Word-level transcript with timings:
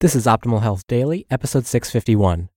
This 0.00 0.14
is 0.14 0.26
Optimal 0.26 0.62
Health 0.62 0.86
Daily, 0.86 1.26
episode 1.28 1.66
651. 1.66 2.50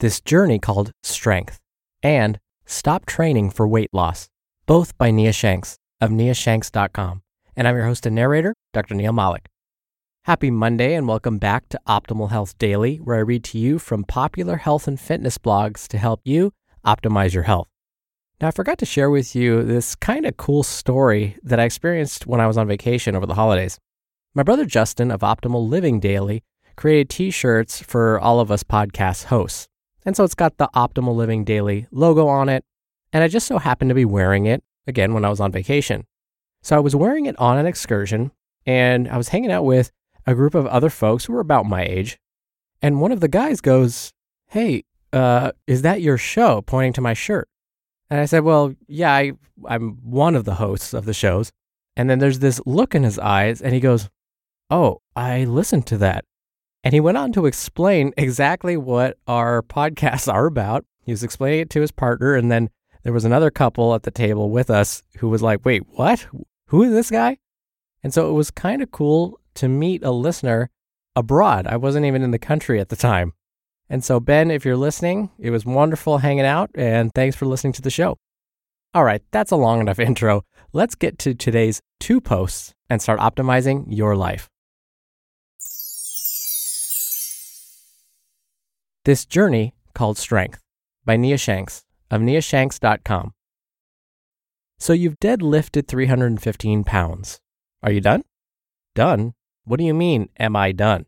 This 0.00 0.20
journey 0.20 0.58
called 0.58 0.90
Strength 1.04 1.60
and 2.02 2.40
Stop 2.66 3.06
Training 3.06 3.50
for 3.50 3.68
Weight 3.68 3.90
Loss, 3.92 4.28
both 4.66 4.98
by 4.98 5.12
Nia 5.12 5.32
Shanks 5.32 5.78
of 6.00 6.10
niashanks.com. 6.10 7.22
And 7.54 7.68
I'm 7.68 7.76
your 7.76 7.84
host 7.84 8.04
and 8.04 8.16
narrator, 8.16 8.52
Dr. 8.72 8.96
Neal 8.96 9.12
Malik. 9.12 9.46
Happy 10.24 10.50
Monday 10.50 10.94
and 10.94 11.06
welcome 11.06 11.38
back 11.38 11.68
to 11.68 11.80
Optimal 11.86 12.30
Health 12.30 12.58
Daily, 12.58 12.96
where 12.96 13.18
I 13.18 13.20
read 13.20 13.44
to 13.44 13.58
you 13.58 13.78
from 13.78 14.02
popular 14.02 14.56
health 14.56 14.88
and 14.88 14.98
fitness 14.98 15.38
blogs 15.38 15.86
to 15.86 15.98
help 15.98 16.22
you 16.24 16.52
optimize 16.84 17.32
your 17.32 17.44
health. 17.44 17.68
Now, 18.40 18.48
I 18.48 18.50
forgot 18.50 18.78
to 18.78 18.84
share 18.84 19.08
with 19.08 19.36
you 19.36 19.62
this 19.62 19.94
kind 19.94 20.26
of 20.26 20.36
cool 20.36 20.64
story 20.64 21.36
that 21.44 21.60
I 21.60 21.64
experienced 21.64 22.26
when 22.26 22.40
I 22.40 22.48
was 22.48 22.58
on 22.58 22.66
vacation 22.66 23.14
over 23.14 23.26
the 23.26 23.34
holidays. 23.34 23.78
My 24.34 24.42
brother 24.42 24.64
Justin 24.64 25.12
of 25.12 25.20
Optimal 25.20 25.68
Living 25.68 26.00
Daily 26.00 26.42
created 26.78 27.10
t 27.10 27.30
shirts 27.30 27.82
for 27.82 28.20
all 28.20 28.38
of 28.40 28.50
us 28.50 28.62
podcast 28.62 29.24
hosts. 29.24 29.68
And 30.06 30.16
so 30.16 30.22
it's 30.22 30.36
got 30.36 30.56
the 30.56 30.70
Optimal 30.74 31.14
Living 31.14 31.44
Daily 31.44 31.88
logo 31.90 32.28
on 32.28 32.48
it. 32.48 32.64
And 33.12 33.24
I 33.24 33.28
just 33.28 33.48
so 33.48 33.58
happened 33.58 33.88
to 33.90 33.94
be 33.96 34.04
wearing 34.04 34.46
it 34.46 34.62
again 34.86 35.12
when 35.12 35.24
I 35.24 35.28
was 35.28 35.40
on 35.40 35.50
vacation. 35.50 36.06
So 36.62 36.76
I 36.76 36.80
was 36.80 36.94
wearing 36.94 37.26
it 37.26 37.36
on 37.38 37.58
an 37.58 37.66
excursion 37.66 38.30
and 38.64 39.08
I 39.08 39.16
was 39.16 39.28
hanging 39.28 39.50
out 39.50 39.64
with 39.64 39.90
a 40.24 40.34
group 40.34 40.54
of 40.54 40.66
other 40.66 40.88
folks 40.88 41.24
who 41.24 41.32
were 41.32 41.40
about 41.40 41.66
my 41.66 41.82
age. 41.82 42.18
And 42.80 43.00
one 43.00 43.10
of 43.10 43.20
the 43.20 43.28
guys 43.28 43.60
goes, 43.60 44.12
Hey, 44.46 44.84
uh, 45.12 45.52
is 45.66 45.82
that 45.82 46.00
your 46.00 46.16
show? 46.16 46.62
Pointing 46.62 46.92
to 46.94 47.00
my 47.00 47.12
shirt. 47.12 47.48
And 48.08 48.20
I 48.20 48.26
said, 48.26 48.44
Well, 48.44 48.74
yeah, 48.86 49.12
I, 49.12 49.32
I'm 49.66 49.98
one 50.02 50.36
of 50.36 50.44
the 50.44 50.54
hosts 50.54 50.94
of 50.94 51.06
the 51.06 51.14
shows. 51.14 51.50
And 51.96 52.08
then 52.08 52.20
there's 52.20 52.38
this 52.38 52.60
look 52.64 52.94
in 52.94 53.02
his 53.02 53.18
eyes 53.18 53.60
and 53.60 53.74
he 53.74 53.80
goes, 53.80 54.08
Oh, 54.70 55.00
I 55.16 55.44
listened 55.44 55.86
to 55.88 55.98
that. 55.98 56.24
And 56.84 56.94
he 56.94 57.00
went 57.00 57.18
on 57.18 57.32
to 57.32 57.46
explain 57.46 58.12
exactly 58.16 58.76
what 58.76 59.18
our 59.26 59.62
podcasts 59.62 60.32
are 60.32 60.46
about. 60.46 60.84
He 61.04 61.12
was 61.12 61.22
explaining 61.22 61.60
it 61.60 61.70
to 61.70 61.80
his 61.80 61.90
partner. 61.90 62.34
And 62.34 62.50
then 62.50 62.70
there 63.02 63.12
was 63.12 63.24
another 63.24 63.50
couple 63.50 63.94
at 63.94 64.02
the 64.02 64.10
table 64.10 64.50
with 64.50 64.70
us 64.70 65.02
who 65.18 65.28
was 65.28 65.42
like, 65.42 65.64
wait, 65.64 65.82
what? 65.90 66.26
Who 66.66 66.82
is 66.82 66.92
this 66.92 67.10
guy? 67.10 67.38
And 68.02 68.14
so 68.14 68.28
it 68.28 68.32
was 68.32 68.50
kind 68.50 68.82
of 68.82 68.90
cool 68.90 69.40
to 69.54 69.68
meet 69.68 70.04
a 70.04 70.10
listener 70.10 70.70
abroad. 71.16 71.66
I 71.66 71.76
wasn't 71.76 72.06
even 72.06 72.22
in 72.22 72.30
the 72.30 72.38
country 72.38 72.80
at 72.80 72.90
the 72.90 72.96
time. 72.96 73.32
And 73.90 74.04
so, 74.04 74.20
Ben, 74.20 74.50
if 74.50 74.64
you're 74.64 74.76
listening, 74.76 75.30
it 75.38 75.50
was 75.50 75.64
wonderful 75.64 76.18
hanging 76.18 76.44
out. 76.44 76.70
And 76.74 77.12
thanks 77.14 77.34
for 77.34 77.46
listening 77.46 77.72
to 77.74 77.82
the 77.82 77.90
show. 77.90 78.18
All 78.94 79.04
right, 79.04 79.22
that's 79.30 79.50
a 79.50 79.56
long 79.56 79.80
enough 79.80 79.98
intro. 79.98 80.44
Let's 80.72 80.94
get 80.94 81.18
to 81.20 81.34
today's 81.34 81.80
two 81.98 82.20
posts 82.20 82.72
and 82.88 83.02
start 83.02 83.20
optimizing 83.20 83.86
your 83.88 84.14
life. 84.16 84.48
This 89.08 89.24
Journey 89.24 89.72
Called 89.94 90.18
Strength 90.18 90.60
by 91.06 91.16
Nia 91.16 91.38
Shanks 91.38 91.86
of 92.10 92.20
niashanks.com. 92.20 93.32
So 94.78 94.92
you've 94.92 95.18
deadlifted 95.18 95.88
315 95.88 96.84
pounds. 96.84 97.40
Are 97.82 97.90
you 97.90 98.02
done? 98.02 98.24
Done? 98.94 99.32
What 99.64 99.78
do 99.78 99.86
you 99.86 99.94
mean, 99.94 100.28
am 100.38 100.56
I 100.56 100.72
done? 100.72 101.06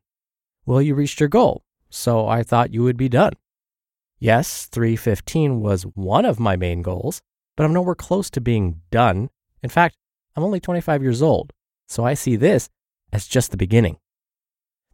Well, 0.65 0.81
you 0.81 0.95
reached 0.95 1.21
your 1.21 1.29
goal, 1.29 1.63
so 1.91 2.27
I 2.27 2.43
thought 2.43 2.73
you 2.73 2.83
would 2.85 2.97
be 2.97 3.11
done. 3.11 3.35
Yes, 4.19 4.65
315 4.65 5.61
was 5.61 5.83
one 5.83 6.25
of 6.25 6.41
my 6.41 6.57
main 6.57 6.81
goals, 6.81 7.21
but 7.55 7.65
I'm 7.65 7.75
nowhere 7.75 7.95
close 7.95 8.31
to 8.31 8.41
being 8.41 8.81
done. 8.91 9.29
In 9.63 9.69
fact, 9.69 9.99
I'm 10.35 10.43
only 10.43 10.59
25 10.59 11.03
years 11.03 11.21
old, 11.21 11.53
so 11.87 12.07
I 12.07 12.15
see 12.15 12.37
this 12.37 12.71
as 13.13 13.27
just 13.27 13.51
the 13.51 13.59
beginning. 13.59 13.99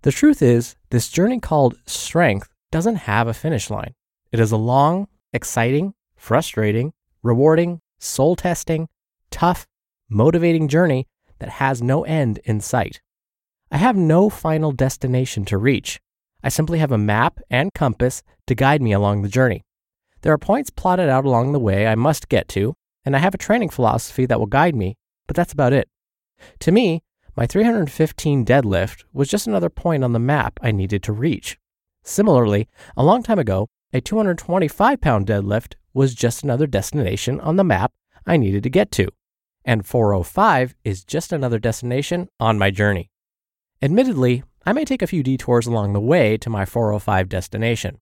The 0.02 0.10
truth 0.10 0.42
is, 0.42 0.74
this 0.90 1.08
journey 1.08 1.38
called 1.38 1.76
strength 1.86 2.52
doesn't 2.76 3.08
have 3.08 3.26
a 3.26 3.32
finish 3.32 3.70
line. 3.70 3.94
It 4.30 4.38
is 4.38 4.52
a 4.52 4.58
long, 4.58 5.08
exciting, 5.32 5.94
frustrating, 6.14 6.92
rewarding, 7.22 7.80
soul 7.98 8.36
testing, 8.36 8.90
tough, 9.30 9.66
motivating 10.10 10.68
journey 10.68 11.08
that 11.38 11.48
has 11.48 11.80
no 11.80 12.04
end 12.04 12.38
in 12.44 12.60
sight. 12.60 13.00
I 13.72 13.78
have 13.78 13.96
no 13.96 14.28
final 14.28 14.72
destination 14.72 15.46
to 15.46 15.56
reach. 15.56 15.98
I 16.44 16.50
simply 16.50 16.78
have 16.78 16.92
a 16.92 16.98
map 16.98 17.40
and 17.48 17.72
compass 17.72 18.22
to 18.46 18.54
guide 18.54 18.82
me 18.82 18.92
along 18.92 19.22
the 19.22 19.30
journey. 19.30 19.64
There 20.20 20.34
are 20.34 20.38
points 20.38 20.68
plotted 20.68 21.08
out 21.08 21.24
along 21.24 21.52
the 21.52 21.58
way 21.58 21.86
I 21.86 21.94
must 21.94 22.28
get 22.28 22.46
to, 22.48 22.74
and 23.06 23.16
I 23.16 23.20
have 23.20 23.34
a 23.34 23.38
training 23.38 23.70
philosophy 23.70 24.26
that 24.26 24.38
will 24.38 24.44
guide 24.60 24.76
me, 24.76 24.98
but 25.26 25.34
that's 25.34 25.54
about 25.54 25.72
it. 25.72 25.88
To 26.60 26.70
me, 26.70 27.02
my 27.36 27.46
315 27.46 28.44
deadlift 28.44 29.04
was 29.14 29.30
just 29.30 29.46
another 29.46 29.70
point 29.70 30.04
on 30.04 30.12
the 30.12 30.18
map 30.18 30.60
I 30.60 30.72
needed 30.72 31.02
to 31.04 31.12
reach. 31.14 31.58
Similarly, 32.08 32.68
a 32.96 33.02
long 33.02 33.24
time 33.24 33.40
ago, 33.40 33.68
a 33.92 34.00
225 34.00 35.00
pound 35.00 35.26
deadlift 35.26 35.74
was 35.92 36.14
just 36.14 36.44
another 36.44 36.68
destination 36.68 37.40
on 37.40 37.56
the 37.56 37.64
map 37.64 37.92
I 38.24 38.36
needed 38.36 38.62
to 38.62 38.70
get 38.70 38.92
to, 38.92 39.08
and 39.64 39.84
405 39.84 40.76
is 40.84 41.04
just 41.04 41.32
another 41.32 41.58
destination 41.58 42.28
on 42.38 42.58
my 42.58 42.70
journey. 42.70 43.10
Admittedly, 43.82 44.44
I 44.64 44.72
may 44.72 44.84
take 44.84 45.02
a 45.02 45.08
few 45.08 45.24
detours 45.24 45.66
along 45.66 45.94
the 45.94 46.00
way 46.00 46.36
to 46.38 46.48
my 46.48 46.64
405 46.64 47.28
destination. 47.28 47.98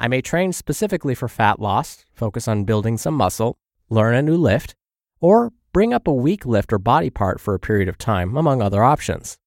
I 0.00 0.08
may 0.08 0.20
train 0.20 0.52
specifically 0.52 1.14
for 1.14 1.28
fat 1.28 1.60
loss, 1.60 2.04
focus 2.12 2.48
on 2.48 2.64
building 2.64 2.98
some 2.98 3.14
muscle, 3.14 3.56
learn 3.88 4.16
a 4.16 4.22
new 4.22 4.36
lift, 4.36 4.74
or 5.20 5.52
bring 5.72 5.94
up 5.94 6.08
a 6.08 6.12
weak 6.12 6.44
lift 6.44 6.72
or 6.72 6.78
body 6.80 7.08
part 7.08 7.40
for 7.40 7.54
a 7.54 7.60
period 7.60 7.88
of 7.88 7.98
time, 7.98 8.36
among 8.36 8.60
other 8.60 8.82
options. 8.82 9.38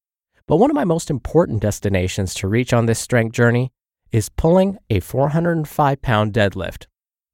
But 0.48 0.58
one 0.58 0.70
of 0.70 0.76
my 0.76 0.86
most 0.86 1.10
important 1.10 1.62
destinations 1.62 2.34
to 2.36 2.48
reach 2.48 2.72
on 2.72 2.86
this 2.86 3.00
strength 3.00 3.34
journey 3.34 3.74
is 4.12 4.30
pulling 4.30 4.78
a 4.90 5.00
405 5.00 6.02
pound 6.02 6.34
deadlift. 6.34 6.86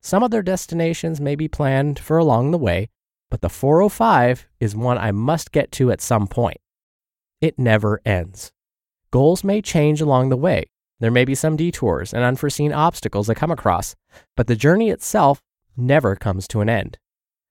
Some 0.02 0.24
other 0.24 0.42
destinations 0.42 1.22
may 1.22 1.36
be 1.36 1.48
planned 1.48 2.00
for 2.00 2.18
along 2.18 2.52
the 2.52 2.58
way, 2.58 2.90
but 3.32 3.42
the 3.42 3.50
405 3.50 4.48
is 4.60 4.76
one 4.76 4.98
I 4.98 5.12
must 5.12 5.52
get 5.52 5.72
to 5.74 5.92
at 5.92 6.02
some 6.02 6.28
point. 6.28 6.58
It 7.42 7.58
never 7.58 8.02
ends. 8.06 8.52
Goals 9.12 9.44
may 9.44 9.62
change 9.62 10.02
along 10.02 10.30
the 10.30 10.38
way. 10.38 10.66
There 11.00 11.12
may 11.12 11.26
be 11.26 11.36
some 11.36 11.58
detours 11.58 12.14
and 12.14 12.24
unforeseen 12.24 12.72
obstacles 12.74 13.30
I 13.30 13.34
come 13.34 13.52
across, 13.52 13.96
but 14.36 14.48
the 14.48 14.56
journey 14.56 14.90
itself 14.90 15.42
never 15.76 16.16
comes 16.16 16.48
to 16.50 16.62
an 16.62 16.70
end. 16.70 16.98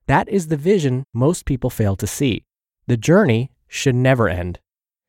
That 0.07 0.29
is 0.29 0.49
the 0.49 0.57
vision 0.57 1.05
most 1.13 1.45
people 1.45 1.71
fail 1.71 1.97
to 1.97 2.07
see. 2.07 2.45
the 2.87 2.97
journey 2.97 3.51
should 3.69 3.95
never 3.95 4.29
end. 4.29 4.59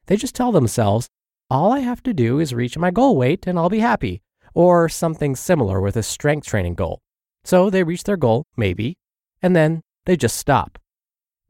They 0.06 0.16
just 0.16 0.36
tell 0.36 0.52
themselves, 0.52 1.08
all 1.50 1.72
I 1.72 1.80
have 1.80 2.02
to 2.04 2.14
do 2.14 2.40
is 2.40 2.54
reach 2.54 2.78
my 2.78 2.92
goal 2.92 3.16
weight 3.16 3.46
and 3.48 3.58
I'll 3.58 3.70
be 3.70 3.80
happy, 3.80 4.22
or 4.54 4.90
something 4.90 5.36
similar 5.36 5.82
with 5.82 5.96
a 5.96 6.04
strength 6.04 6.48
training 6.48 6.76
goal. 6.76 7.02
So 7.44 7.70
they 7.70 7.84
reach 7.84 8.04
their 8.04 8.18
goal, 8.18 8.46
maybe, 8.56 8.98
and 9.42 9.56
then 9.56 9.82
they 10.06 10.16
just 10.16 10.38
stop. 10.38 10.80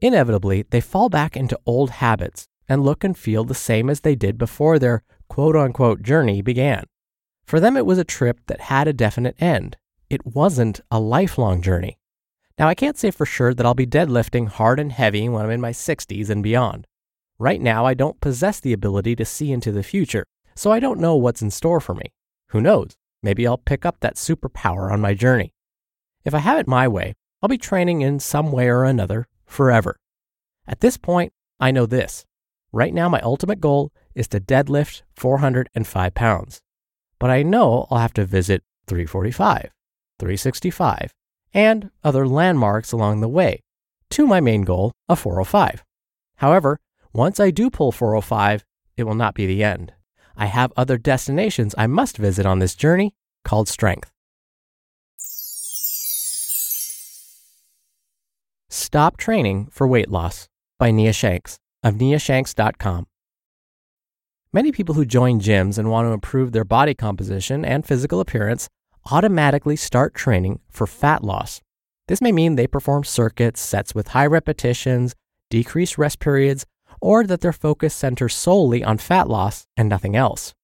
Inevitably, 0.00 0.64
they 0.70 0.80
fall 0.80 1.08
back 1.08 1.36
into 1.36 1.58
old 1.66 1.90
habits 1.90 2.46
and 2.68 2.82
look 2.82 3.04
and 3.04 3.16
feel 3.16 3.44
the 3.44 3.54
same 3.54 3.88
as 3.88 4.00
they 4.00 4.14
did 4.14 4.38
before 4.38 4.78
their 4.78 5.02
quote 5.28 5.56
unquote 5.56 6.02
journey 6.02 6.42
began. 6.42 6.84
For 7.46 7.60
them, 7.60 7.76
it 7.76 7.86
was 7.86 7.98
a 7.98 8.04
trip 8.04 8.40
that 8.46 8.62
had 8.62 8.88
a 8.88 8.92
definite 8.92 9.40
end. 9.40 9.76
It 10.10 10.26
wasn't 10.26 10.80
a 10.90 11.00
lifelong 11.00 11.62
journey. 11.62 11.98
Now, 12.58 12.68
I 12.68 12.74
can't 12.74 12.96
say 12.96 13.10
for 13.10 13.26
sure 13.26 13.52
that 13.52 13.66
I'll 13.66 13.74
be 13.74 13.86
deadlifting 13.86 14.48
hard 14.48 14.78
and 14.78 14.92
heavy 14.92 15.28
when 15.28 15.44
I'm 15.44 15.50
in 15.50 15.60
my 15.60 15.72
60s 15.72 16.30
and 16.30 16.42
beyond. 16.42 16.86
Right 17.38 17.60
now, 17.60 17.84
I 17.84 17.94
don't 17.94 18.20
possess 18.20 18.60
the 18.60 18.72
ability 18.72 19.16
to 19.16 19.24
see 19.24 19.50
into 19.50 19.72
the 19.72 19.82
future, 19.82 20.24
so 20.54 20.70
I 20.70 20.78
don't 20.78 21.00
know 21.00 21.16
what's 21.16 21.42
in 21.42 21.50
store 21.50 21.80
for 21.80 21.94
me. 21.94 22.12
Who 22.50 22.60
knows? 22.60 22.96
Maybe 23.22 23.46
I'll 23.46 23.58
pick 23.58 23.84
up 23.84 23.98
that 24.00 24.16
superpower 24.16 24.92
on 24.92 25.00
my 25.00 25.14
journey. 25.14 25.52
If 26.24 26.34
I 26.34 26.38
have 26.38 26.58
it 26.58 26.68
my 26.68 26.86
way, 26.86 27.14
I'll 27.42 27.48
be 27.48 27.58
training 27.58 28.02
in 28.02 28.20
some 28.20 28.52
way 28.52 28.68
or 28.68 28.84
another 28.84 29.26
forever. 29.46 29.96
At 30.66 30.80
this 30.80 30.96
point, 30.96 31.32
I 31.58 31.70
know 31.70 31.86
this. 31.86 32.24
Right 32.72 32.94
now, 32.94 33.08
my 33.08 33.20
ultimate 33.20 33.60
goal 33.60 33.92
is 34.14 34.28
to 34.28 34.40
deadlift 34.40 35.02
405 35.16 36.14
pounds. 36.14 36.60
But 37.18 37.30
I 37.30 37.42
know 37.42 37.86
I'll 37.90 37.98
have 37.98 38.14
to 38.14 38.24
visit 38.24 38.62
345, 38.86 39.70
365, 40.18 41.14
and 41.52 41.90
other 42.02 42.26
landmarks 42.26 42.92
along 42.92 43.20
the 43.20 43.28
way 43.28 43.62
to 44.10 44.26
my 44.26 44.40
main 44.40 44.62
goal 44.62 44.92
of 45.08 45.18
405. 45.18 45.84
However, 46.36 46.78
once 47.14 47.38
I 47.38 47.50
do 47.50 47.70
pull 47.70 47.92
405, 47.92 48.64
it 48.96 49.04
will 49.04 49.14
not 49.14 49.34
be 49.34 49.46
the 49.46 49.62
end. 49.62 49.92
I 50.36 50.46
have 50.46 50.72
other 50.76 50.98
destinations 50.98 51.74
I 51.78 51.86
must 51.86 52.16
visit 52.18 52.44
on 52.44 52.58
this 52.58 52.74
journey 52.74 53.14
called 53.44 53.68
strength. 53.68 54.10
Stop 58.68 59.16
Training 59.16 59.68
for 59.70 59.86
Weight 59.86 60.10
Loss 60.10 60.48
by 60.78 60.90
Nia 60.90 61.12
Shanks 61.12 61.58
of 61.84 61.94
niashanks.com. 61.94 63.06
Many 64.52 64.72
people 64.72 64.94
who 64.94 65.04
join 65.04 65.40
gyms 65.40 65.78
and 65.78 65.90
want 65.90 66.06
to 66.06 66.12
improve 66.12 66.52
their 66.52 66.64
body 66.64 66.94
composition 66.94 67.64
and 67.64 67.86
physical 67.86 68.20
appearance 68.20 68.68
automatically 69.10 69.76
start 69.76 70.14
training 70.14 70.60
for 70.70 70.86
fat 70.86 71.22
loss. 71.22 71.60
This 72.08 72.20
may 72.20 72.32
mean 72.32 72.56
they 72.56 72.66
perform 72.66 73.04
circuits, 73.04 73.60
sets 73.60 73.94
with 73.94 74.08
high 74.08 74.26
repetitions, 74.26 75.14
decreased 75.50 75.98
rest 75.98 76.20
periods, 76.20 76.64
or 77.04 77.22
that 77.26 77.42
their 77.42 77.52
focus 77.52 77.94
centers 77.94 78.34
solely 78.34 78.82
on 78.82 78.96
fat 78.96 79.28
loss 79.28 79.66
and 79.76 79.90
nothing 79.90 80.16
else. 80.16 80.54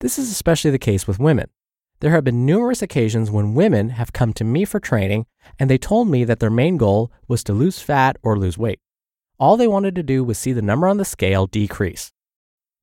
This 0.00 0.18
is 0.18 0.30
especially 0.30 0.70
the 0.70 0.78
case 0.78 1.06
with 1.06 1.18
women. 1.18 1.48
There 2.00 2.10
have 2.10 2.24
been 2.24 2.44
numerous 2.44 2.82
occasions 2.82 3.30
when 3.30 3.54
women 3.54 3.88
have 3.90 4.12
come 4.12 4.34
to 4.34 4.44
me 4.44 4.66
for 4.66 4.80
training 4.80 5.24
and 5.58 5.70
they 5.70 5.78
told 5.78 6.06
me 6.10 6.24
that 6.24 6.40
their 6.40 6.50
main 6.50 6.76
goal 6.76 7.10
was 7.26 7.42
to 7.44 7.54
lose 7.54 7.80
fat 7.80 8.18
or 8.22 8.38
lose 8.38 8.58
weight. 8.58 8.80
All 9.40 9.56
they 9.56 9.66
wanted 9.66 9.94
to 9.94 10.02
do 10.02 10.22
was 10.22 10.36
see 10.36 10.52
the 10.52 10.60
number 10.60 10.86
on 10.86 10.98
the 10.98 11.06
scale 11.06 11.46
decrease. 11.46 12.12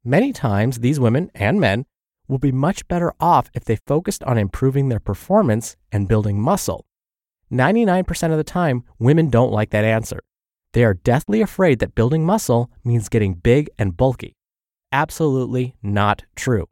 Many 0.04 0.34
times, 0.34 0.80
these 0.80 1.00
women 1.00 1.30
and 1.36 1.62
men 1.62 1.86
will 2.28 2.40
be 2.40 2.51
much 2.51 2.88
better 2.88 3.13
off 3.19 3.51
if 3.54 3.66
they 3.66 3.75
focused 3.86 4.24
on 4.24 4.40
improving 4.40 4.90
their 4.90 5.00
performance 5.00 5.75
and 5.92 6.08
building 6.08 6.42
muscle. 6.42 6.88
99% 7.51 8.31
of 8.31 8.38
the 8.38 8.44
time, 8.44 8.84
women 8.98 9.30
don't 9.30 9.51
like 9.51 9.69
that 9.69 9.86
answer. 9.86 10.22
They 10.75 10.83
are 10.83 10.94
deathly 10.94 11.39
afraid 11.39 11.80
that 11.80 11.95
building 11.95 12.25
muscle 12.25 12.69
means 12.83 13.07
getting 13.07 13.36
big 13.36 13.69
and 13.80 13.95
bulky. 13.95 14.36
Absolutely 14.92 15.74
not 15.81 16.25
true. 16.36 16.68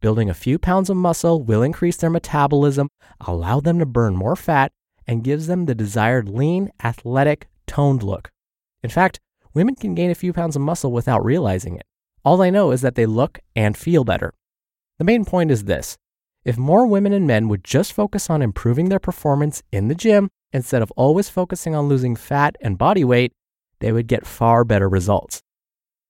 Building 0.00 0.30
a 0.30 0.34
few 0.34 0.58
pounds 0.58 0.88
of 0.88 0.96
muscle 0.96 1.42
will 1.42 1.62
increase 1.62 1.98
their 1.98 2.08
metabolism, 2.08 2.88
allow 3.20 3.60
them 3.60 3.78
to 3.80 3.84
burn 3.84 4.16
more 4.16 4.34
fat, 4.34 4.72
and 5.06 5.22
gives 5.22 5.46
them 5.46 5.66
the 5.66 5.74
desired 5.74 6.26
lean, 6.26 6.70
athletic, 6.82 7.48
toned 7.66 8.02
look. 8.02 8.30
In 8.82 8.88
fact, 8.88 9.20
women 9.52 9.74
can 9.74 9.94
gain 9.94 10.10
a 10.10 10.14
few 10.14 10.32
pounds 10.32 10.56
of 10.56 10.62
muscle 10.62 10.90
without 10.90 11.22
realizing 11.22 11.76
it. 11.76 11.84
All 12.24 12.38
they 12.38 12.50
know 12.50 12.70
is 12.70 12.80
that 12.80 12.94
they 12.94 13.04
look 13.04 13.40
and 13.54 13.76
feel 13.76 14.04
better. 14.04 14.32
The 14.98 15.04
main 15.04 15.26
point 15.26 15.50
is 15.50 15.64
this 15.64 15.98
if 16.46 16.56
more 16.56 16.86
women 16.86 17.12
and 17.12 17.26
men 17.26 17.48
would 17.48 17.62
just 17.62 17.92
focus 17.92 18.30
on 18.30 18.40
improving 18.40 18.88
their 18.88 18.98
performance 18.98 19.62
in 19.70 19.88
the 19.88 19.94
gym 19.94 20.30
instead 20.54 20.80
of 20.80 20.90
always 20.92 21.28
focusing 21.28 21.74
on 21.74 21.88
losing 21.88 22.16
fat 22.16 22.56
and 22.62 22.78
body 22.78 23.04
weight, 23.04 23.32
they 23.80 23.92
would 23.92 24.06
get 24.06 24.26
far 24.26 24.64
better 24.64 24.88
results. 24.88 25.42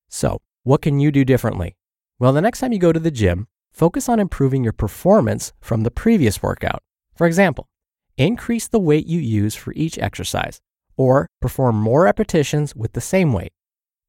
So, 0.09 0.41
what 0.63 0.83
can 0.83 1.01
you 1.01 1.11
do 1.11 1.25
differently? 1.25 1.77
Well, 2.21 2.33
the 2.33 2.43
next 2.43 2.61
time 2.61 2.73
you 2.73 2.79
go 2.79 2.93
to 2.93 3.01
the 3.01 3.11
gym, 3.11 3.49
focus 3.73 4.09
on 4.09 4.21
improving 4.21 4.63
your 4.63 4.73
performance 4.73 5.53
from 5.61 5.83
the 5.83 5.91
previous 5.91 6.43
workout. 6.43 6.83
For 7.17 7.27
example, 7.27 7.69
increase 8.17 8.69
the 8.69 8.79
weight 8.79 9.07
you 9.07 9.19
use 9.19 9.55
for 9.55 9.73
each 9.75 9.99
exercise, 9.99 10.61
or 10.97 11.27
perform 11.41 11.77
more 11.77 12.05
repetitions 12.05 12.77
with 12.77 12.93
the 12.93 13.01
same 13.01 13.33
weight. 13.33 13.53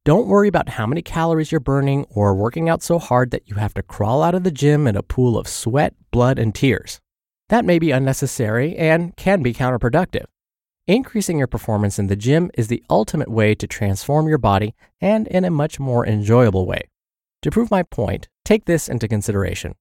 Don't 0.03 0.27
worry 0.27 0.47
about 0.47 0.69
how 0.69 0.85
many 0.85 1.01
calories 1.01 1.51
you're 1.51 1.59
burning 1.59 2.05
or 2.11 2.35
working 2.35 2.69
out 2.69 2.83
so 2.83 2.99
hard 2.99 3.31
that 3.31 3.49
you 3.49 3.55
have 3.55 3.73
to 3.73 3.81
crawl 3.81 4.21
out 4.21 4.35
of 4.35 4.43
the 4.43 4.51
gym 4.51 4.85
in 4.85 4.95
a 4.95 5.01
pool 5.01 5.35
of 5.35 5.47
sweat, 5.47 5.95
blood, 6.11 6.37
and 6.37 6.53
tears. 6.53 7.01
That 7.49 7.65
may 7.65 7.77
be 7.77 7.91
unnecessary 7.91 8.75
and 8.75 9.15
can 9.15 9.43
be 9.43 9.53
counterproductive. 9.53 10.25
Increasing 10.87 11.37
your 11.37 11.47
performance 11.47 11.99
in 11.99 12.07
the 12.07 12.15
gym 12.15 12.49
is 12.55 12.67
the 12.67 12.83
ultimate 12.89 13.29
way 13.29 13.53
to 13.55 13.67
transform 13.67 14.27
your 14.27 14.39
body 14.39 14.73
and 14.99 15.27
in 15.27 15.45
a 15.45 15.51
much 15.51 15.79
more 15.79 16.07
enjoyable 16.07 16.65
way. 16.65 16.89
To 17.43 17.51
prove 17.51 17.69
my 17.69 17.83
point, 17.83 18.29
take 18.43 18.65
this 18.65 18.87
into 18.87 19.07
consideration. 19.07 19.75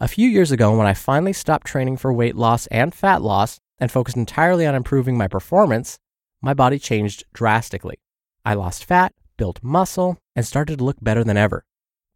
A 0.00 0.08
few 0.08 0.28
years 0.28 0.52
ago, 0.52 0.76
when 0.76 0.86
I 0.86 0.92
finally 0.92 1.32
stopped 1.32 1.66
training 1.66 1.96
for 1.96 2.12
weight 2.12 2.36
loss 2.36 2.66
and 2.66 2.94
fat 2.94 3.22
loss 3.22 3.58
and 3.78 3.90
focused 3.90 4.16
entirely 4.16 4.66
on 4.66 4.74
improving 4.74 5.16
my 5.16 5.28
performance, 5.28 5.98
my 6.42 6.52
body 6.52 6.78
changed 6.78 7.24
drastically. 7.32 7.98
I 8.44 8.54
lost 8.54 8.84
fat, 8.84 9.14
built 9.38 9.60
muscle, 9.62 10.18
and 10.36 10.46
started 10.46 10.78
to 10.78 10.84
look 10.84 10.98
better 11.00 11.24
than 11.24 11.38
ever. 11.38 11.64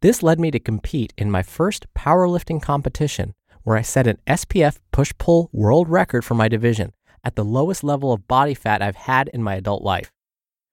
This 0.01 0.21
led 0.21 0.39
me 0.39 0.51
to 0.51 0.59
compete 0.59 1.13
in 1.17 1.31
my 1.31 1.41
first 1.43 1.87
powerlifting 1.93 2.61
competition, 2.61 3.33
where 3.63 3.77
I 3.77 3.81
set 3.81 4.07
an 4.07 4.19
SPF 4.27 4.79
push 4.91 5.11
pull 5.17 5.49
world 5.51 5.89
record 5.89 6.23
for 6.23 6.35
my 6.35 6.47
division 6.47 6.93
at 7.23 7.35
the 7.35 7.45
lowest 7.45 7.83
level 7.83 8.11
of 8.11 8.27
body 8.27 8.53
fat 8.53 8.81
I've 8.81 8.95
had 8.95 9.29
in 9.29 9.43
my 9.43 9.55
adult 9.55 9.83
life. 9.83 10.11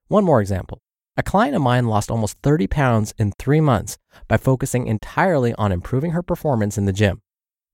One 0.09 0.25
more 0.25 0.41
example. 0.41 0.81
A 1.17 1.23
client 1.23 1.55
of 1.55 1.63
mine 1.63 1.87
lost 1.87 2.11
almost 2.11 2.39
30 2.43 2.67
pounds 2.67 3.15
in 3.19 3.33
three 3.33 3.61
months 3.61 3.99
by 4.26 4.37
focusing 4.37 4.87
entirely 4.87 5.55
on 5.55 5.73
improving 5.73 6.12
her 6.12 6.23
performance 6.23 6.79
in 6.79 6.87
the 6.87 6.93
gym. 6.93 7.21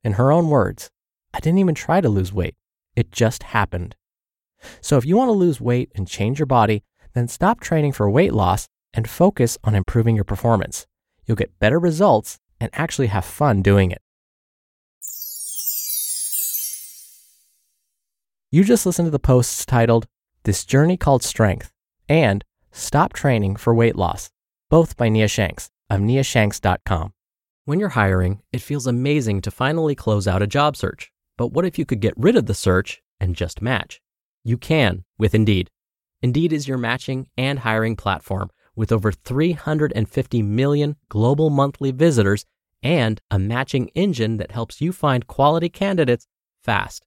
In 0.02 0.14
her 0.14 0.32
own 0.32 0.48
words, 0.48 0.90
I 1.32 1.40
didn't 1.40 1.58
even 1.58 1.74
try 1.74 2.00
to 2.00 2.08
lose 2.08 2.32
weight, 2.32 2.54
it 2.94 3.12
just 3.12 3.44
happened. 3.44 3.94
So 4.80 4.96
if 4.96 5.04
you 5.04 5.16
want 5.16 5.28
to 5.28 5.32
lose 5.32 5.60
weight 5.60 5.92
and 5.94 6.08
change 6.08 6.38
your 6.38 6.46
body, 6.46 6.82
then 7.14 7.28
stop 7.28 7.60
training 7.60 7.92
for 7.92 8.10
weight 8.10 8.32
loss 8.32 8.68
and 8.92 9.08
focus 9.08 9.58
on 9.64 9.74
improving 9.74 10.14
your 10.16 10.24
performance. 10.24 10.86
You'll 11.24 11.36
get 11.36 11.58
better 11.58 11.78
results 11.78 12.38
and 12.60 12.70
actually 12.72 13.08
have 13.08 13.24
fun 13.24 13.62
doing 13.62 13.90
it. 13.90 14.00
You 18.56 18.64
just 18.64 18.86
listened 18.86 19.04
to 19.04 19.10
the 19.10 19.18
posts 19.18 19.66
titled 19.66 20.06
This 20.44 20.64
Journey 20.64 20.96
Called 20.96 21.22
Strength 21.22 21.74
and 22.08 22.42
Stop 22.72 23.12
Training 23.12 23.56
for 23.56 23.74
Weight 23.74 23.96
Loss, 23.96 24.30
both 24.70 24.96
by 24.96 25.10
Nia 25.10 25.28
Shanks 25.28 25.68
of 25.90 26.00
niashanks.com. 26.00 27.12
When 27.66 27.78
you're 27.78 27.90
hiring, 27.90 28.40
it 28.54 28.62
feels 28.62 28.86
amazing 28.86 29.42
to 29.42 29.50
finally 29.50 29.94
close 29.94 30.26
out 30.26 30.40
a 30.40 30.46
job 30.46 30.74
search. 30.74 31.12
But 31.36 31.48
what 31.48 31.66
if 31.66 31.78
you 31.78 31.84
could 31.84 32.00
get 32.00 32.14
rid 32.16 32.34
of 32.34 32.46
the 32.46 32.54
search 32.54 33.02
and 33.20 33.36
just 33.36 33.60
match? 33.60 34.00
You 34.42 34.56
can 34.56 35.04
with 35.18 35.34
Indeed. 35.34 35.68
Indeed 36.22 36.50
is 36.50 36.66
your 36.66 36.78
matching 36.78 37.28
and 37.36 37.58
hiring 37.58 37.94
platform 37.94 38.48
with 38.74 38.90
over 38.90 39.12
350 39.12 40.42
million 40.42 40.96
global 41.10 41.50
monthly 41.50 41.90
visitors 41.90 42.46
and 42.82 43.20
a 43.30 43.38
matching 43.38 43.88
engine 43.88 44.38
that 44.38 44.52
helps 44.52 44.80
you 44.80 44.94
find 44.94 45.26
quality 45.26 45.68
candidates 45.68 46.26
fast. 46.64 47.06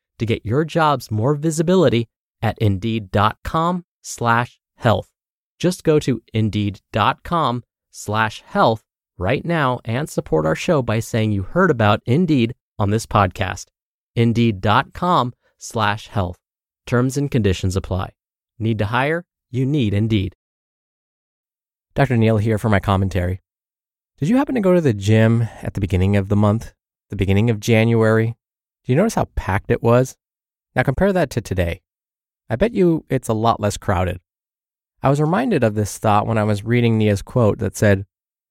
to 0.21 0.25
get 0.27 0.45
your 0.45 0.63
jobs 0.63 1.09
more 1.09 1.33
visibility 1.33 2.07
at 2.43 2.57
indeed.com 2.59 3.83
slash 4.03 4.59
health. 4.77 5.09
Just 5.59 5.83
go 5.83 5.99
to 5.99 6.21
indeed.com 6.31 7.63
slash 7.89 8.43
health 8.45 8.83
right 9.17 9.43
now 9.43 9.79
and 9.83 10.07
support 10.07 10.45
our 10.45 10.55
show 10.55 10.83
by 10.83 10.99
saying 10.99 11.31
you 11.31 11.41
heard 11.41 11.71
about 11.71 12.01
Indeed 12.05 12.53
on 12.77 12.91
this 12.91 13.07
podcast. 13.07 13.65
Indeed.com 14.15 15.33
slash 15.57 16.07
health. 16.07 16.37
Terms 16.85 17.17
and 17.17 17.29
conditions 17.29 17.75
apply. 17.75 18.11
Need 18.59 18.77
to 18.79 18.85
hire? 18.85 19.25
You 19.49 19.65
need 19.65 19.93
Indeed. 19.93 20.35
Dr. 21.95 22.15
Neal 22.15 22.37
here 22.37 22.57
for 22.59 22.69
my 22.69 22.79
commentary. 22.79 23.41
Did 24.19 24.29
you 24.29 24.37
happen 24.37 24.53
to 24.53 24.61
go 24.61 24.75
to 24.75 24.81
the 24.81 24.93
gym 24.93 25.47
at 25.63 25.73
the 25.73 25.81
beginning 25.81 26.15
of 26.15 26.29
the 26.29 26.35
month, 26.35 26.73
the 27.09 27.15
beginning 27.15 27.49
of 27.49 27.59
January? 27.59 28.35
Do 28.83 28.91
you 28.91 28.95
notice 28.95 29.15
how 29.15 29.25
packed 29.35 29.69
it 29.69 29.83
was? 29.83 30.17
Now 30.75 30.83
compare 30.83 31.13
that 31.13 31.29
to 31.31 31.41
today. 31.41 31.81
I 32.49 32.55
bet 32.55 32.73
you 32.73 33.05
it's 33.09 33.29
a 33.29 33.33
lot 33.33 33.59
less 33.59 33.77
crowded. 33.77 34.19
I 35.03 35.09
was 35.09 35.21
reminded 35.21 35.63
of 35.63 35.75
this 35.75 35.97
thought 35.97 36.27
when 36.27 36.37
I 36.37 36.43
was 36.43 36.63
reading 36.63 36.97
Nia's 36.97 37.21
quote 37.21 37.59
that 37.59 37.77
said, 37.77 38.05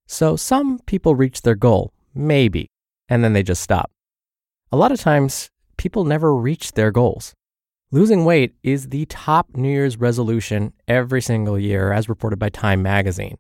So 0.06 0.37
some 0.37 0.78
people 0.87 1.14
reach 1.14 1.42
their 1.42 1.54
goal, 1.54 1.92
maybe, 2.14 2.70
and 3.08 3.22
then 3.22 3.32
they 3.32 3.42
just 3.42 3.62
stop. 3.62 3.90
A 4.72 4.76
lot 4.76 4.92
of 4.92 5.00
times, 5.00 5.50
people 5.76 6.04
never 6.04 6.34
reach 6.34 6.72
their 6.72 6.90
goals. 6.90 7.34
Losing 7.92 8.25
weight 8.25 8.54
is 8.62 8.88
the 8.88 9.06
top 9.06 9.56
New 9.56 9.68
Year's 9.68 9.96
resolution 9.96 10.72
every 10.87 11.20
single 11.20 11.58
year, 11.58 11.92
as 11.92 12.08
reported 12.08 12.38
by 12.38 12.49
Time 12.49 12.82
magazine. 12.82 13.37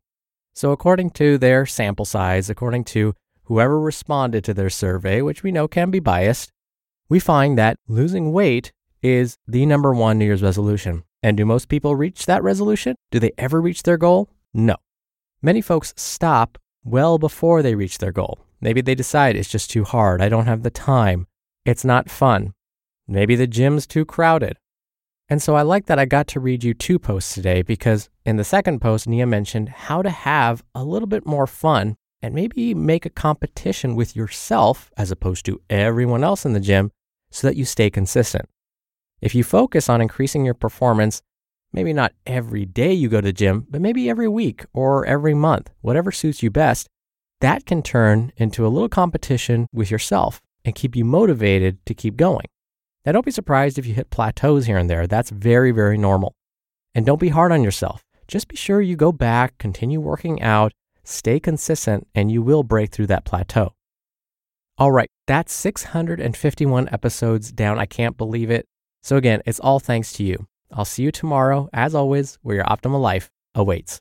So, 0.54 0.72
according 0.72 1.10
to 1.10 1.38
their 1.38 1.66
sample 1.66 2.04
size, 2.04 2.50
according 2.50 2.84
to 2.84 3.14
whoever 3.44 3.78
responded 3.78 4.42
to 4.44 4.54
their 4.54 4.70
survey, 4.70 5.22
which 5.22 5.44
we 5.44 5.52
know 5.52 5.68
can 5.68 5.90
be 5.90 6.00
biased, 6.00 6.50
we 7.10 7.18
find 7.18 7.58
that 7.58 7.76
losing 7.88 8.32
weight 8.32 8.72
is 9.02 9.36
the 9.46 9.66
number 9.66 9.92
one 9.92 10.16
New 10.16 10.24
Year's 10.24 10.44
resolution. 10.44 11.02
And 11.22 11.36
do 11.36 11.44
most 11.44 11.68
people 11.68 11.96
reach 11.96 12.24
that 12.26 12.42
resolution? 12.42 12.94
Do 13.10 13.18
they 13.18 13.32
ever 13.36 13.60
reach 13.60 13.82
their 13.82 13.98
goal? 13.98 14.30
No. 14.54 14.76
Many 15.42 15.60
folks 15.60 15.92
stop 15.96 16.56
well 16.84 17.18
before 17.18 17.62
they 17.62 17.74
reach 17.74 17.98
their 17.98 18.12
goal. 18.12 18.38
Maybe 18.60 18.80
they 18.80 18.94
decide 18.94 19.36
it's 19.36 19.50
just 19.50 19.70
too 19.70 19.84
hard. 19.84 20.22
I 20.22 20.28
don't 20.28 20.46
have 20.46 20.62
the 20.62 20.70
time. 20.70 21.26
It's 21.64 21.84
not 21.84 22.08
fun. 22.08 22.54
Maybe 23.08 23.34
the 23.34 23.48
gym's 23.48 23.86
too 23.86 24.04
crowded. 24.04 24.56
And 25.28 25.42
so 25.42 25.56
I 25.56 25.62
like 25.62 25.86
that 25.86 25.98
I 25.98 26.04
got 26.04 26.28
to 26.28 26.40
read 26.40 26.62
you 26.62 26.74
two 26.74 26.98
posts 26.98 27.34
today 27.34 27.62
because 27.62 28.08
in 28.24 28.36
the 28.36 28.44
second 28.44 28.80
post, 28.80 29.08
Nia 29.08 29.26
mentioned 29.26 29.68
how 29.68 30.00
to 30.02 30.10
have 30.10 30.62
a 30.76 30.84
little 30.84 31.08
bit 31.08 31.26
more 31.26 31.46
fun 31.46 31.96
and 32.22 32.34
maybe 32.34 32.72
make 32.72 33.04
a 33.04 33.10
competition 33.10 33.96
with 33.96 34.14
yourself 34.14 34.90
as 34.96 35.10
opposed 35.10 35.44
to 35.46 35.60
everyone 35.68 36.22
else 36.22 36.44
in 36.44 36.52
the 36.52 36.60
gym 36.60 36.92
so 37.30 37.46
that 37.46 37.56
you 37.56 37.64
stay 37.64 37.90
consistent. 37.90 38.48
If 39.20 39.34
you 39.34 39.44
focus 39.44 39.88
on 39.88 40.00
increasing 40.00 40.44
your 40.44 40.54
performance, 40.54 41.22
maybe 41.72 41.92
not 41.92 42.12
every 42.26 42.64
day 42.64 42.92
you 42.92 43.08
go 43.08 43.20
to 43.20 43.26
the 43.26 43.32
gym, 43.32 43.66
but 43.68 43.80
maybe 43.80 44.08
every 44.08 44.28
week 44.28 44.64
or 44.72 45.04
every 45.06 45.34
month, 45.34 45.70
whatever 45.80 46.10
suits 46.10 46.42
you 46.42 46.50
best, 46.50 46.88
that 47.40 47.66
can 47.66 47.82
turn 47.82 48.32
into 48.36 48.66
a 48.66 48.68
little 48.68 48.88
competition 48.88 49.66
with 49.72 49.90
yourself 49.90 50.40
and 50.64 50.74
keep 50.74 50.94
you 50.94 51.04
motivated 51.04 51.84
to 51.86 51.94
keep 51.94 52.16
going. 52.16 52.46
Now, 53.04 53.12
don't 53.12 53.24
be 53.24 53.30
surprised 53.30 53.78
if 53.78 53.86
you 53.86 53.94
hit 53.94 54.10
plateaus 54.10 54.66
here 54.66 54.76
and 54.76 54.90
there. 54.90 55.06
That's 55.06 55.30
very, 55.30 55.70
very 55.70 55.96
normal. 55.96 56.34
And 56.94 57.06
don't 57.06 57.20
be 57.20 57.30
hard 57.30 57.50
on 57.50 57.62
yourself. 57.62 58.02
Just 58.28 58.48
be 58.48 58.56
sure 58.56 58.82
you 58.82 58.94
go 58.94 59.10
back, 59.10 59.56
continue 59.58 60.00
working 60.00 60.42
out, 60.42 60.72
stay 61.02 61.40
consistent, 61.40 62.06
and 62.14 62.30
you 62.30 62.42
will 62.42 62.62
break 62.62 62.90
through 62.90 63.06
that 63.06 63.24
plateau. 63.24 63.74
All 64.80 64.90
right, 64.90 65.10
that's 65.26 65.52
651 65.52 66.88
episodes 66.90 67.52
down. 67.52 67.78
I 67.78 67.84
can't 67.84 68.16
believe 68.16 68.50
it. 68.50 68.64
So, 69.02 69.18
again, 69.18 69.42
it's 69.44 69.60
all 69.60 69.78
thanks 69.78 70.14
to 70.14 70.24
you. 70.24 70.46
I'll 70.72 70.86
see 70.86 71.02
you 71.02 71.12
tomorrow, 71.12 71.68
as 71.74 71.94
always, 71.94 72.38
where 72.40 72.56
your 72.56 72.64
optimal 72.64 72.98
life 72.98 73.28
awaits. 73.54 73.98